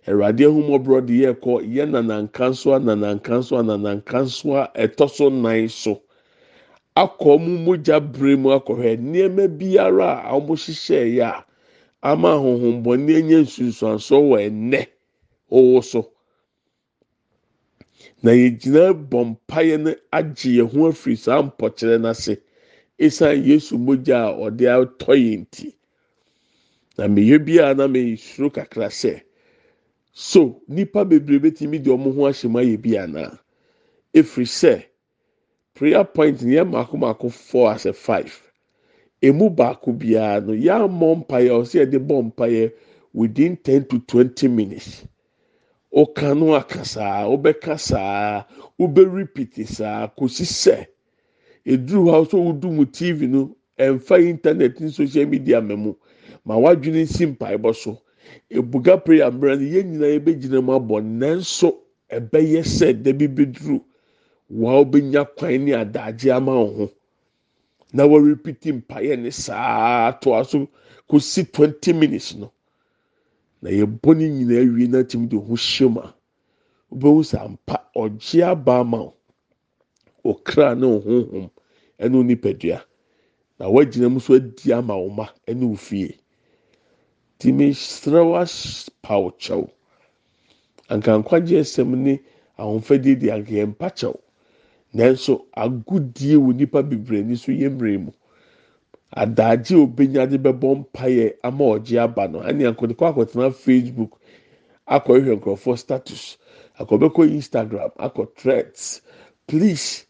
awurade 0.05 0.43
ahomɔborɔ 0.43 1.05
de 1.05 1.13
yɛ 1.23 1.33
kɔ 1.39 1.63
yɛ 1.63 1.85
nananka 1.89 2.49
nso 2.49 2.73
a 2.75 2.79
nso 2.79 3.57
a 3.57 3.63
nso 3.63 4.55
a 4.55 4.71
ɛtɔ 4.87 5.09
so 5.09 5.29
nan 5.29 5.69
so. 5.69 6.01
Akɔ 6.95 7.39
mu 7.39 7.57
mogya 7.65 7.99
bere 8.01 8.35
mu 8.35 8.49
akɔhwɛ 8.49 8.97
nneɛma 8.99 9.47
biara 9.57 10.23
a 10.27 10.33
wɔn 10.39 10.57
yɛ 11.15 11.23
a 11.23 11.45
ama 12.03 12.35
ahohombɔne 12.35 13.15
anya 13.17 13.37
nsunsuansoɔ 13.43 14.19
wɔ 14.27 14.37
ɛnɛ. 14.49 14.87
Ɔwɔ 15.51 15.83
so. 15.83 16.11
Na 18.23 18.31
yɛgyina 18.31 18.93
bɔ 19.09 19.19
mpaeɛ 19.31 19.77
no 19.83 19.91
agye 20.11 20.51
yɛn 20.61 20.69
ho 20.71 20.87
afiri 20.89 21.15
saa 21.17 21.41
mpɔkyerɛ 21.41 21.97
n'ase 22.01 22.37
esan 22.99 23.43
yesu 23.45 23.77
mogya 23.77 24.17
a 24.29 24.33
ɔde 24.33 24.65
atɔ 24.65 25.13
yɛn 25.15 25.45
ti. 25.51 25.75
Na 26.97 27.07
mmeyɛ 27.07 27.37
biara 27.45 27.73
na 27.75 27.87
mmesuro 27.87 28.49
kakra 28.53 28.87
sɛ. 28.89 29.21
so 30.13 30.61
nipa 30.67 31.05
bebree 31.05 31.39
betumi 31.39 31.77
de 31.83 31.89
wɔn 31.91 32.13
ho 32.15 32.21
ahyɛ 32.27 32.49
mu 32.49 32.59
ayɛ 32.59 32.81
bi 32.81 32.97
ana? 32.97 33.39
Efiri 34.13 34.45
sɛ 34.45 34.83
prayer 35.75 36.03
point 36.05 36.39
yɛ 36.41 36.67
mako 36.69 36.97
mako 36.97 37.29
four 37.29 37.71
as 37.71 37.85
a 37.85 37.93
five. 37.93 38.41
Emu 39.21 39.49
baako 39.49 39.93
biara 39.93 40.41
no 40.45 40.53
yɛamɔ 40.53 41.25
mpaeɛ 41.25 41.49
ɔsɛ 41.61 41.85
yɛde 41.85 41.99
bɔ 42.07 42.33
mpaeɛ 42.33 42.73
within 43.13 43.57
ten 43.57 43.85
to 43.85 43.99
twenty 43.99 44.47
minutes. 44.47 45.05
Ɔka 45.95 46.35
no 46.37 46.53
aka 46.55 46.83
saa 46.85 47.25
ɔbɛka 47.27 47.77
saa 47.79 48.45
repeat 48.79 49.67
saa 49.67 50.07
kòsi 50.07 50.45
sɛ 50.45 50.87
eduru 51.65 52.05
hɔ 52.11 52.25
ɔsɛ 52.25 52.37
ɔdu 52.49 52.71
mu 52.71 52.85
tv 52.85 53.27
no 53.27 53.55
ɛnfa 53.79 54.19
internet 54.27 54.79
ne 54.79 54.89
social 54.89 55.25
media 55.25 55.61
mɛmo 55.61 55.95
ma 56.45 56.55
wadwene 56.55 57.05
si 57.07 57.25
mpaebɔ 57.25 57.75
so. 57.75 58.01
ebuga 58.57 58.93
prayer 59.03 59.31
mmerɛ 59.31 59.53
no 59.59 59.65
yɛn 59.73 59.85
nyinaa 59.91 60.13
yɛbɛgyina 60.15 60.59
mu 60.65 60.71
abɔ 60.79 60.95
nanso 61.19 61.69
ɛbɛyɛ 62.17 62.61
sɛ 62.75 62.87
dabi 63.03 63.27
bɛduru 63.27 63.77
wɔn 64.51 65.15
a 65.15 65.25
kwan 65.35 65.65
ne 65.65 65.71
adagye 65.73 66.31
ama 66.31 66.51
wɔn 66.53 66.75
ho 66.77 66.85
na 67.93 68.03
wɔrepiti 68.03 68.69
mpaeɛ 68.81 69.19
ne 69.19 69.29
saa 69.31 70.11
toa 70.21 70.43
so 70.45 70.67
kɔsi 71.09 71.51
twenty 71.51 71.93
minutes 71.93 72.35
no 72.35 72.51
na 73.67 73.73
yɛbɔ 73.73 74.09
ne 74.17 74.25
nyinaa 74.29 74.65
wie 74.73 74.87
na 74.87 75.03
tim 75.03 75.27
de 75.27 75.35
ho 75.37 75.53
hyɛ 75.55 75.87
mu 75.91 75.99
a 75.99 76.13
wobɛhu 76.89 77.19
sɛ 77.29 77.37
ampa 77.45 77.75
ɔgye 77.95 78.41
aba 78.51 78.79
ama 78.79 78.97
wo. 79.03 79.13
Okra 80.23 80.73
ne 80.75 80.85
ohonhom 80.87 81.49
ɛne 81.99 82.15
onipadua 82.15 82.79
na 83.59 83.65
wɔagyina 83.67 84.09
mu 84.09 84.19
so 84.21 84.35
adi 84.35 84.71
ama 84.71 84.93
wɔn 84.95 85.15
ma 85.15 85.25
ɛne 85.47 85.63
ofie. 85.73 86.15
tìmí 87.39 87.73
srɛwa 87.75 88.47
paw 89.01 89.29
kyɛw. 89.31 89.67
Anka 90.89 91.11
nkwagye 91.19 91.59
nsɛm 91.59 91.91
ne 91.97 92.19
ahofadie 92.57 93.19
de 93.19 93.27
anka 93.31 93.51
yɛn 93.51 93.69
mpa 93.75 93.89
kyɛw. 93.91 94.15
Nanso 94.93 95.45
agodie 95.53 96.37
wɔ 96.39 96.55
nipa 96.55 96.81
bebree 96.83 97.23
ni 97.23 97.35
so 97.35 97.51
yɛ 97.51 97.67
mmerɛ 97.69 97.99
mu. 97.99 98.11
Adagye 99.15 99.75
a 99.77 99.81
obenya 99.83 100.27
de 100.29 100.37
bɛbɔ 100.37 100.75
mpaeɛ 100.79 101.37
ama 101.43 101.63
ɔgye 101.65 101.97
aba 101.99 102.27
no. 102.27 102.39
Ɛne 102.41 102.67
akɔde 102.71 102.93
kɔ 102.95 103.05
akɔtena 103.13 103.51
facebook 103.53 104.11
akɔhwɛ 104.87 105.35
nkurɔfoɔ 105.39 105.77
status 105.77 106.37
akɔbɛkɔ 106.79 107.21
instagram 107.31 107.91
akɔ 107.97 108.35
threads. 108.35 109.01
Please 109.47 110.05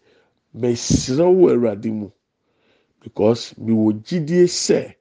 mɛsrɛ 0.56 1.26
wɔ 1.26 1.52
awurade 1.54 1.86
mu 1.92 2.12
because 3.02 3.54
mi 3.58 3.72
wɔ 3.74 3.94
gyidie 4.04 4.46
sɛ. 4.48 4.94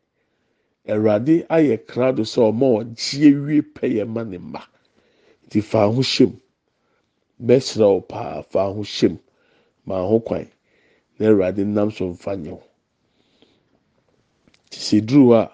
awurade 0.89 1.47
ayɛ 1.49 1.77
krado 1.87 2.23
sɛ 2.25 2.41
ɔma 2.51 2.67
ɔgye 2.79 3.29
awie 3.35 3.63
pɛyɛ 3.63 4.07
ma 4.07 4.23
ne 4.25 4.39
mma. 4.39 4.63
Nti 5.47 5.61
fa 5.63 5.87
ho 5.89 6.01
hyɛm. 6.03 6.33
Bɛsrɛ 7.41 7.87
wo 7.95 8.01
paa 8.01 8.43
fa 8.43 8.69
ho 8.73 8.83
hyɛm. 8.83 9.19
Ma 9.87 10.03
ho 10.07 10.21
kwan 10.21 10.47
na 11.19 11.27
awurade 11.29 11.65
nam 11.67 11.91
so 11.91 12.05
mfa 12.13 12.37
nyɛ 12.37 12.51
wo. 12.53 12.63
Te 14.71 14.79
sɛ 14.79 15.01
duru 15.07 15.33
a 15.35 15.51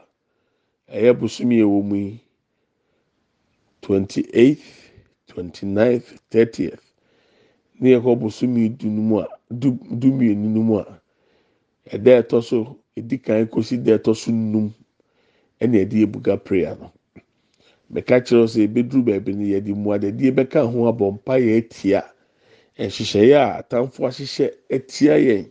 ɛyɛ 0.93 1.13
bosomi 1.19 1.61
a 1.61 1.65
ɛwɔ 1.65 1.83
mu 1.85 1.97
yi. 1.97 2.21
Twenty 3.83 4.27
eighth 4.33 4.91
twenty 5.27 5.67
ninth 5.67 6.21
thirtieth 6.31 6.81
ne 7.81 7.91
yɛ 7.95 8.01
kɔ 8.03 8.19
bosomi 8.21 8.69
dunum 8.79 9.13
a 9.23 9.29
du 9.51 9.73
du 10.01 10.13
mu 10.13 10.79
a 10.79 11.01
ɛda 11.91 12.23
ɛtɔ 12.23 12.43
so 12.45 12.79
edi 12.97 13.19
kan 13.19 13.47
kɔsi 13.47 13.83
da 13.83 13.99
ɛtɔ 13.99 14.15
so 14.17 14.31
num. 14.33 14.73
ɛna 15.61 15.77
yɛde 15.79 16.03
ebuga 16.07 16.37
prayer 16.45 16.77
no. 16.81 16.93
Bɛka 17.93 18.21
kyerɛw 18.27 18.47
sɛ 18.47 18.63
ebeduru 18.67 19.03
baabi 19.05 19.33
no 19.35 19.45
yɛde 19.45 19.75
mmuadadie 19.75 20.31
bɛka 20.33 20.61
ho 20.71 20.87
abɔ 20.91 21.13
mpa 21.15 21.35
yɛ 21.39 21.59
atia. 21.59 22.03
Nhyehyɛeɛ 22.79 23.35
a 23.35 23.59
atamfo 23.63 24.07
ahyehyɛ 24.07 24.47
atia 24.71 25.15
yɛn 25.19 25.51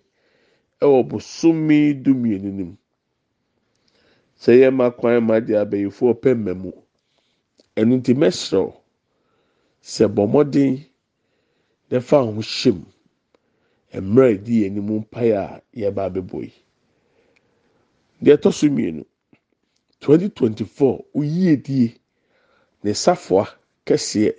ɛwɔ 0.81 1.07
bosomi 1.09 1.93
du 2.03 2.13
mmienu 2.15 2.51
mu 2.53 2.77
sɛ 4.41 4.51
yɛ 4.61 4.69
ma 4.73 4.89
kwan 4.89 5.23
ma 5.27 5.39
de 5.39 5.53
abɛyifoɔ 5.53 6.13
pɛ 6.21 6.29
mma 6.35 6.53
mu. 6.61 6.71
Ɛnu 7.77 8.03
ti 8.03 8.13
mɛsrɛw 8.13 8.69
sɛ 9.83 10.05
bɔ 10.15 10.23
mmɔden 10.27 10.73
n'ɛfa 11.89 12.17
ho 12.25 12.41
hyɛm 12.41 12.79
mmerɛ 13.93 14.27
a 14.27 14.33
edi 14.33 14.53
yɛn 14.61 14.71
anim 14.77 14.89
mpaeɛ 15.03 15.35
a 15.37 15.61
yɛba 15.79 16.01
abɛbɔ 16.09 16.37
yi. 16.43 16.53
Deɛ 18.23 18.35
ɛtɔ 18.37 18.53
so 18.53 18.67
mmienu. 18.67 19.05
2024 20.01 21.05
oyie 21.15 21.55
die 21.63 21.93
ne 22.83 22.91
safoa 22.93 23.45
kɛseɛ 23.85 24.33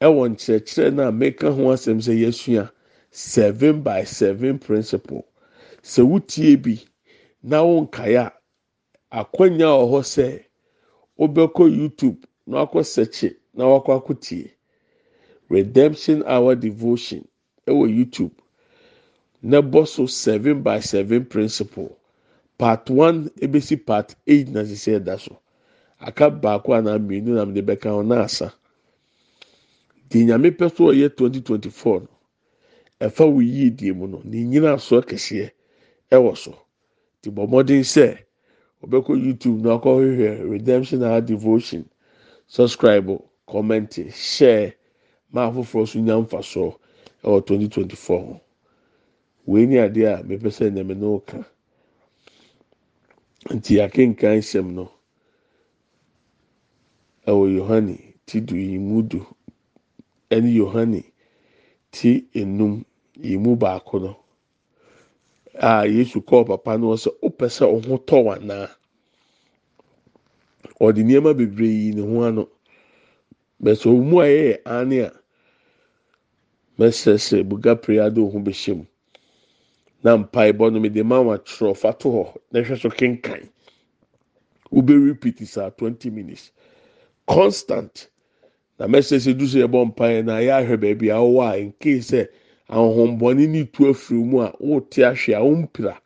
ɛwɔ 0.00 0.22
nkyerɛkyerɛ 0.32 0.92
no 0.94 1.08
a 1.08 1.12
meka 1.12 1.48
ho 1.54 1.62
asɛm 1.72 1.98
sɛ 2.04 2.12
yɛsua 2.20 2.70
seven 3.10 3.82
by 3.82 4.04
seven 4.04 4.58
principle. 4.58 5.24
Sɛ 5.82 6.04
wotie 6.04 6.56
bi 6.62 6.76
na 7.42 7.62
wonkae 7.64 8.16
a 8.20 8.35
akwanya 9.20 9.68
wɔ 9.78 9.84
hɔ 9.92 10.00
sɛ 10.14 10.26
wobɛkɔ 11.18 11.62
youtube 11.78 12.20
na 12.46 12.54
wakɔ 12.64 12.80
sɛkye 12.94 13.30
na 13.56 13.64
wakɔ 13.72 13.90
akɔtie 13.98 14.50
redemption 15.48 16.22
hour 16.26 16.54
devotion 16.56 17.22
ɛwɔ 17.68 17.84
youtube. 17.96 18.32
Na 19.42 19.60
bɔ 19.62 19.86
so 19.86 20.06
seven 20.06 20.62
by 20.62 20.80
seven 20.80 21.24
principle. 21.24 21.96
Part 22.58 22.90
one 22.90 23.30
ebesi 23.40 23.76
part 23.76 24.14
eight 24.26 24.48
na 24.48 24.62
sisi 24.64 24.98
ɛda 24.98 25.20
so. 25.20 25.38
Aka 26.00 26.30
baako 26.30 26.74
anaa 26.74 26.98
mmienu 26.98 27.34
na 27.34 27.44
mede 27.44 27.62
bɛka 27.66 27.90
ho 27.90 28.02
na 28.02 28.22
asa. 28.24 28.52
Deɛ 30.10 30.24
nyame 30.26 30.50
pɛ 30.50 30.76
so 30.76 30.84
ɔyɛ 30.92 31.16
twenty 31.16 31.40
twenty 31.42 31.70
four 31.70 32.00
no 32.00 32.08
ɛfa 33.00 33.32
wo 33.32 33.40
yie 33.40 33.70
die 33.70 33.92
mu 33.92 34.06
no 34.08 34.20
ne 34.24 34.42
nyina 34.44 34.74
asoɔ 34.74 35.02
kɛseɛ 35.06 35.50
ɛwɔ 36.10 36.36
so. 36.36 36.58
Te 37.22 37.30
bɔ 37.30 37.46
mmɔden 37.46 37.84
sɛ 37.84 38.18
ɔbɛkɔ 38.84 39.12
youtube 39.24 39.62
na 39.62 39.78
ɔkɔhwehwɛ 39.78 40.50
redemption 40.50 41.02
hour 41.02 41.20
devotion. 41.20 41.88
Subscribe 42.46 43.10
comment 43.46 43.92
share. 44.14 44.74
Maa 45.32 45.50
foforɔ 45.50 45.88
so 45.88 45.98
nya 46.00 46.14
mfasoɔ 46.20 46.76
ɛwɔ 47.24 47.46
twenty 47.46 47.68
twenty 47.68 47.96
four 47.96 48.20
ho 48.20 48.40
wei 49.46 49.66
ni 49.66 49.76
adeɛ 49.76 50.20
a 50.20 50.22
mepɛ 50.24 50.48
sɛ 50.50 50.70
ɛnɛmɛ 50.70 50.96
no 50.96 51.18
ka. 51.20 51.44
nti 53.50 53.80
akenkan 53.80 54.38
nsɛm 54.38 54.72
no. 54.74 54.90
Ɛwɔ 57.26 57.56
yohane 57.58 58.14
ti 58.26 58.40
du 58.40 58.56
yi 58.56 58.78
mu 58.78 59.02
du. 59.02 59.26
Ɛne 60.30 60.52
yohane 60.54 61.04
ti 61.92 62.26
enum 62.34 62.84
yi 63.16 63.36
mu 63.38 63.56
baako 63.56 63.98
no 64.02 64.16
a 65.60 65.86
yesu 65.88 66.20
kɔɔ 66.22 66.46
papa 66.48 66.78
no 66.78 66.96
sɛ 66.96 67.10
ɔpɛ 67.22 67.46
sɛ 67.50 67.64
ɔho 67.66 67.98
tɔ 68.06 68.24
wanaa 68.24 68.70
ɔde 70.80 71.02
nneɛma 71.04 71.34
bebree 71.36 71.68
yi 71.86 71.92
ne 71.92 72.02
ho 72.02 72.22
ano. 72.24 72.48
Bɛsɛ 73.62 73.86
ɔmu 73.90 74.16
a 74.22 74.26
yɛyɛ 74.26 74.58
ane 74.66 74.98
a 75.06 75.12
mɛsrɛsrɛ 76.78 77.44
buga 77.48 77.76
pere 77.82 78.00
ade 78.06 78.16
ɔho 78.20 78.38
bɛhyɛ 78.44 78.76
mu. 78.76 78.84
na 80.04 80.16
mpaebɔ 80.16 80.72
no 80.72 80.80
mede 80.80 81.02
ma 81.04 81.20
wa 81.20 81.36
twerɛ 81.38 81.76
fa 81.76 81.92
to 81.92 82.08
hɔ 82.08 82.36
na 82.52 82.60
hwɛ 82.60 82.80
so 82.80 82.88
kenkan. 82.90 83.48
Wobɛ 84.72 84.94
repeat 85.08 85.46
saa 85.48 85.70
twenty 85.70 86.10
minutes. 86.10 86.52
Constant. 87.28 88.08
Na 88.78 88.86
mɛsɛ 88.86 89.18
sɛ 89.18 89.38
du 89.38 89.46
so 89.46 89.58
yɛ 89.58 89.68
bɔ 89.70 89.94
mpaeɛ 89.94 90.24
na 90.24 90.38
yɛ 90.38 90.52
ahwɛ 90.66 90.76
baabi 90.80 91.10
a 91.10 91.16
ɔwɔ 91.16 91.42
a 91.54 91.64
nke 91.66 91.98
sɛ 92.00 92.28
ahombɔne 92.68 93.48
ne 93.48 93.64
tu 93.64 93.88
afiri 93.88 94.22
mu 94.24 94.40
a 94.40 94.52
wote 94.60 95.02
ahwe 95.02 95.34
a 95.34 95.40
wompira. 95.40 95.98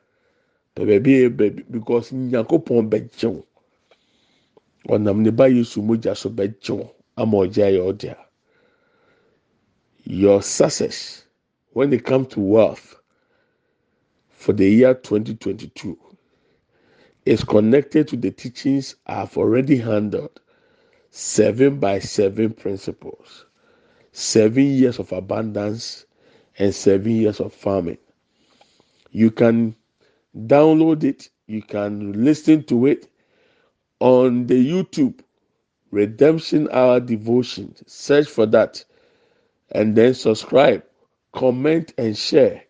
Pɛ 0.75 0.83
baabi 0.87 1.65
because 1.71 2.13
nyankopɔn 2.13 2.89
bɛgye 2.91 3.43
ɔnam 4.89 5.19
ne 5.23 5.31
ba 5.31 5.49
yesu 5.49 5.83
mogya 5.83 6.17
so 6.17 6.31
bɛgye 6.31 6.91
ama 7.17 7.39
ɔgye 7.39 7.63
ayɛ 7.65 7.81
ɔde 7.93 8.17
your 10.05 10.43
success 10.43 11.25
when 11.73 11.93
it 11.93 12.05
comes 12.05 12.29
to 12.29 12.41
wealth 12.41 12.97
for 14.31 14.53
the 14.53 14.69
year 14.69 14.95
2022 14.95 15.99
is 17.27 17.45
connected 17.45 18.09
to 18.09 18.17
the 18.17 18.31
teachings 18.31 18.97
I've 19.07 19.37
already 19.37 19.77
handled 19.77 20.41
seven 21.11 21.79
by 21.79 21.99
seven 21.99 22.53
principles, 22.55 23.45
seven 24.13 24.65
years 24.65 24.99
of 24.99 25.13
abundance, 25.13 26.07
and 26.61 26.75
seven 26.75 27.13
years 27.13 27.41
of 27.41 27.55
farming. 27.55 27.99
You 29.11 29.33
can 29.33 29.77
download 30.37 31.05
it, 31.05 31.31
you 31.49 31.63
can 31.63 32.25
listen 32.25 32.65
to 32.65 32.87
it 32.87 33.09
on 34.01 34.47
the 34.47 34.55
YouTube 34.73 35.21
Redemption 35.91 36.69
Hour 36.73 37.01
Devotion. 37.01 37.75
Search 37.87 38.29
for 38.29 38.47
that 38.47 38.85
and 39.73 39.97
then 39.97 40.15
subscribe, 40.15 40.85
comment, 41.33 41.95
and 41.99 42.17
share. 42.17 42.65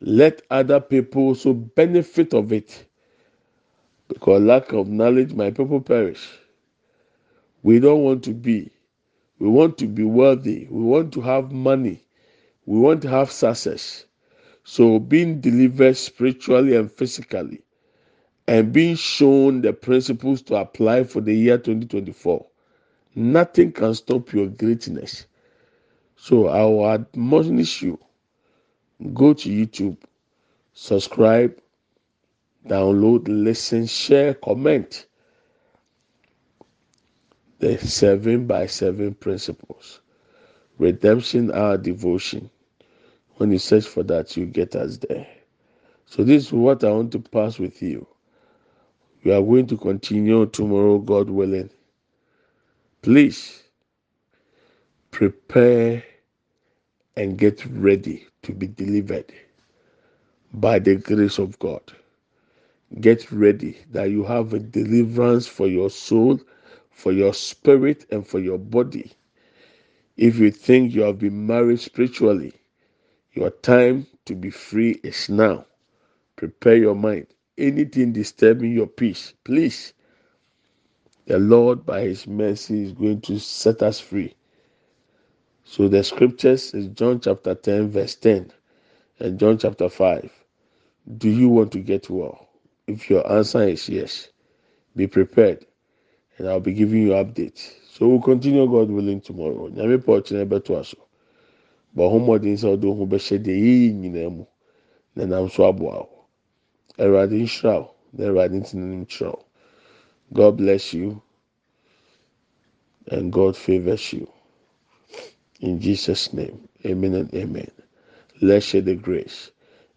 Let 0.00 0.42
other 0.50 0.80
people 0.80 1.22
also 1.22 1.52
benefit 1.54 2.34
of 2.34 2.52
it. 2.52 2.86
Because 4.08 4.42
lack 4.42 4.72
of 4.72 4.88
knowledge, 4.88 5.32
my 5.32 5.50
people 5.50 5.80
perish. 5.80 6.28
We 7.62 7.80
don't 7.80 8.02
want 8.02 8.24
to 8.24 8.32
be. 8.34 8.70
We 9.38 9.48
want 9.48 9.78
to 9.78 9.86
be 9.86 10.04
wealthy. 10.04 10.68
We 10.70 10.82
want 10.82 11.12
to 11.14 11.20
have 11.22 11.52
money. 11.52 12.04
We 12.66 12.78
want 12.78 13.02
to 13.02 13.08
have 13.08 13.30
success. 13.32 14.06
So 14.64 14.98
being 14.98 15.40
delivered 15.40 15.96
spiritually 15.96 16.76
and 16.76 16.90
physically 16.90 17.62
and 18.46 18.72
being 18.72 18.96
shown 18.96 19.60
the 19.62 19.72
principles 19.72 20.42
to 20.42 20.56
apply 20.56 21.04
for 21.04 21.20
the 21.20 21.34
year 21.34 21.58
2024, 21.58 22.46
nothing 23.14 23.72
can 23.72 23.94
stop 23.94 24.32
your 24.32 24.46
greatness. 24.48 25.26
So 26.16 26.48
I 26.48 26.62
will 26.64 26.88
admonish 26.88 27.82
you 27.82 27.98
go 29.12 29.34
to 29.34 29.48
YouTube, 29.48 29.96
subscribe, 30.74 31.58
download, 32.66 33.24
listen, 33.26 33.86
share, 33.86 34.34
comment 34.34 35.06
the 37.58 37.78
seven 37.78 38.46
by 38.46 38.66
seven 38.66 39.14
principles. 39.14 40.01
Redemption, 40.78 41.52
Hour 41.52 41.78
devotion. 41.78 42.50
When 43.36 43.52
you 43.52 43.58
search 43.58 43.86
for 43.86 44.02
that, 44.04 44.36
you 44.36 44.46
get 44.46 44.76
us 44.76 44.98
there. 44.98 45.26
So, 46.06 46.24
this 46.24 46.46
is 46.46 46.52
what 46.52 46.84
I 46.84 46.90
want 46.92 47.12
to 47.12 47.20
pass 47.20 47.58
with 47.58 47.82
you. 47.82 48.06
We 49.24 49.32
are 49.32 49.42
going 49.42 49.66
to 49.68 49.76
continue 49.78 50.46
tomorrow, 50.46 50.98
God 50.98 51.30
willing. 51.30 51.70
Please 53.02 53.62
prepare 55.10 56.04
and 57.16 57.38
get 57.38 57.64
ready 57.66 58.26
to 58.44 58.52
be 58.52 58.68
delivered 58.68 59.32
by 60.54 60.78
the 60.78 60.96
grace 60.96 61.38
of 61.38 61.58
God. 61.60 61.82
Get 63.00 63.32
ready 63.32 63.78
that 63.92 64.10
you 64.10 64.24
have 64.24 64.54
a 64.54 64.60
deliverance 64.60 65.46
for 65.48 65.68
your 65.68 65.90
soul, 65.90 66.40
for 66.90 67.12
your 67.12 67.34
spirit, 67.34 68.06
and 68.12 68.26
for 68.26 68.40
your 68.40 68.58
body. 68.58 69.12
If 70.22 70.38
you 70.38 70.52
think 70.52 70.94
you 70.94 71.02
have 71.02 71.18
been 71.18 71.48
married 71.48 71.80
spiritually, 71.80 72.52
your 73.32 73.50
time 73.50 74.06
to 74.26 74.36
be 74.36 74.50
free 74.50 75.00
is 75.02 75.28
now. 75.28 75.66
Prepare 76.36 76.76
your 76.76 76.94
mind. 76.94 77.26
Anything 77.58 78.12
disturbing 78.12 78.70
your 78.70 78.86
peace, 78.86 79.34
please. 79.42 79.94
The 81.26 81.40
Lord, 81.40 81.84
by 81.84 82.02
His 82.02 82.28
mercy, 82.28 82.84
is 82.84 82.92
going 82.92 83.22
to 83.22 83.40
set 83.40 83.82
us 83.82 83.98
free. 83.98 84.36
So 85.64 85.88
the 85.88 86.04
scriptures 86.04 86.72
is 86.72 86.86
John 86.90 87.18
chapter 87.18 87.56
10, 87.56 87.90
verse 87.90 88.14
10, 88.14 88.52
and 89.18 89.40
John 89.40 89.58
chapter 89.58 89.88
5. 89.88 90.30
Do 91.18 91.30
you 91.30 91.48
want 91.48 91.72
to 91.72 91.80
get 91.80 92.08
well? 92.08 92.48
If 92.86 93.10
your 93.10 93.28
answer 93.32 93.64
is 93.64 93.88
yes, 93.88 94.28
be 94.94 95.08
prepared, 95.08 95.66
and 96.38 96.48
I'll 96.48 96.60
be 96.60 96.74
giving 96.74 97.02
you 97.02 97.10
updates. 97.10 97.72
So 97.92 98.08
we'll 98.08 98.22
continue, 98.22 98.66
God 98.66 98.90
willing, 98.90 99.20
tomorrow. 99.20 99.68
Nyame 99.68 99.98
pa 100.02 100.12
ɔkyerɛ 100.12 100.48
bɛto 100.48 100.80
aso. 100.80 100.96
Bɔ 101.94 102.02
ɔhomɔden 102.08 102.56
sɛ 102.56 102.68
ɔde 102.76 102.88
ho 102.96 103.06
bɛhyɛ 103.06 103.36
deɛ 103.44 103.56
yɛyɛ 103.60 103.94
nyinaa 104.00 104.30
mu, 104.36 104.44
na 105.14 105.26
nam 105.26 105.50
so 105.50 105.64
aboa 105.68 106.08
wo. 106.08 106.24
Awurade 106.98 107.36
nhyira 107.36 107.80
wo, 107.82 107.94
na 108.14 108.24
Awurade 108.28 108.54
ntina 108.62 109.04
nkyerɛ 109.04 109.32
wo. 109.32 109.44
God 110.32 110.56
bless 110.56 110.94
you, 110.94 111.20
and 113.08 113.30
God 113.30 113.58
favors 113.58 114.10
you. 114.14 114.26
In 115.60 115.78
Jesus' 115.78 116.32
name, 116.32 116.66
amen 116.86 117.14
and 117.14 117.34
amen. 117.34 117.70
Let's 118.40 118.66
share 118.66 118.80
the 118.80 118.96
grace. 118.96 119.50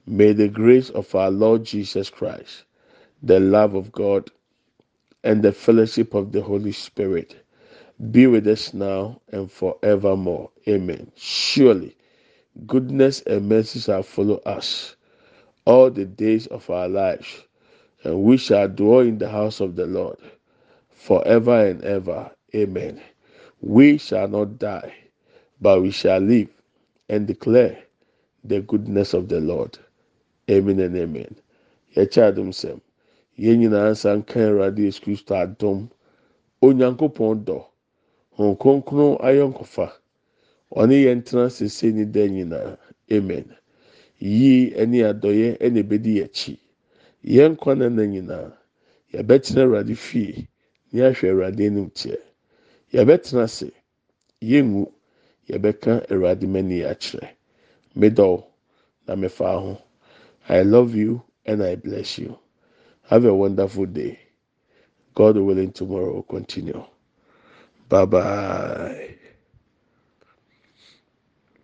May 0.05 0.33
the 0.33 0.49
grace 0.49 0.89
of 0.89 1.15
our 1.15 1.31
Lord 1.31 1.63
Jesus 1.63 2.09
Christ, 2.09 2.65
the 3.23 3.39
love 3.39 3.73
of 3.73 3.93
God, 3.93 4.31
and 5.23 5.41
the 5.41 5.53
fellowship 5.53 6.13
of 6.13 6.33
the 6.33 6.41
Holy 6.41 6.73
Spirit 6.73 7.44
be 8.11 8.27
with 8.27 8.47
us 8.47 8.73
now 8.73 9.21
and 9.31 9.51
forevermore. 9.51 10.51
Amen. 10.67 11.11
Surely, 11.15 11.95
goodness 12.67 13.21
and 13.21 13.49
mercy 13.49 13.79
shall 13.79 14.03
follow 14.03 14.37
us 14.45 14.95
all 15.65 15.91
the 15.91 16.05
days 16.05 16.47
of 16.47 16.69
our 16.69 16.87
lives, 16.89 17.43
and 18.03 18.23
we 18.23 18.37
shall 18.37 18.67
dwell 18.69 18.99
in 19.01 19.17
the 19.19 19.29
house 19.29 19.59
of 19.61 19.75
the 19.75 19.85
Lord 19.87 20.17
forever 20.91 21.67
and 21.67 21.83
ever. 21.83 22.31
Amen. 22.55 23.01
We 23.61 23.97
shall 23.97 24.27
not 24.27 24.59
die 24.59 24.93
but 25.61 25.81
we 25.81 25.91
shall 25.91 26.19
live 26.19 26.49
and 27.09 27.27
declare 27.27 27.77
the 28.43 28.61
goodness 28.61 29.13
of 29.13 29.29
the 29.29 29.39
Lord. 29.39 29.77
Amen 30.49 30.79
and 30.79 30.95
amen. 30.95 31.35
Yɛkyɛ 31.95 32.31
adum 32.33 32.49
sɛm. 32.51 32.81
Yɛn 33.39 33.59
nyinaa 33.59 33.91
nsa 33.91 34.23
Kristo 35.01 35.35
adum. 35.35 35.89
Onyankopɔn 36.61 37.45
dɔ. 37.45 37.65
Hɔn 38.37 38.57
kronkron 38.57 39.17
ayɔnkofa. 39.21 39.91
Ɔne 40.75 40.95
yɛn 41.05 41.23
tena 41.25 41.49
sese 41.49 41.91
ne 41.93 42.05
nyinaa. 42.05 42.77
Amen. 43.11 43.55
Yie 44.19 44.71
ɛne 44.75 45.03
adɔyɛ 45.13 45.57
ɛna 45.59 45.79
ebedi 45.83 46.23
akyi. 46.23 46.57
Yɛn 47.23 47.57
kwan 47.57 47.79
na 47.79 47.89
nyinaa. 47.89 48.53
Yɛbɛtena 49.13 49.63
Awurade 49.63 49.95
fie. 49.97 50.47
Ne 50.91 51.01
ahwɛ 51.01 51.29
Awurade 51.31 51.61
anim 51.65 51.89
teɛ. 51.91 52.17
Yɛbɛtena 52.93 53.43
ase. 53.43 53.71
Yɛngu. 54.41 54.91
yɛbɛka 55.49 55.91
awurade 56.11 56.47
mani 56.47 56.77
akyerɛ 56.91 57.27
na 59.07 59.15
mefa 59.15 59.59
ho 59.61 59.77
i 60.49 60.61
love 60.63 60.95
you 60.95 61.21
and 61.45 61.61
i 61.63 61.75
bless 61.75 62.17
you 62.17 62.37
have 63.03 63.25
a 63.25 63.33
wonderful 63.33 63.85
day 63.85 64.19
god 65.13 65.37
willing 65.37 65.71
tomorrow 65.71 66.13
will 66.15 66.23
continue 66.23 66.83
bye 67.89 68.05
bye. 68.05 68.95